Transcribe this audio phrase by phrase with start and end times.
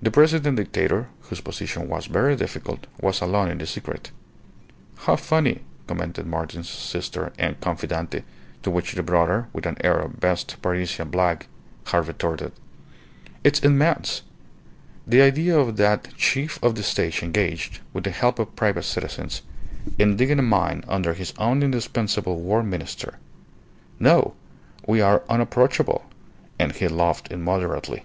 [0.00, 4.10] The President Dictator, whose position was very difficult, was alone in the secret.
[4.98, 8.22] "How funny!" commented Martin's sister and confidante;
[8.62, 11.46] to which the brother, with an air of best Parisian blague,
[11.86, 12.52] had retorted:
[13.42, 14.22] "It's immense!
[15.06, 19.40] The idea of that Chief of the State engaged, with the help of private citizens,
[19.98, 23.14] in digging a mine under his own indispensable War Minister.
[23.98, 24.34] No!
[24.86, 26.04] We are unapproachable!"
[26.58, 28.04] And he laughed immoderately.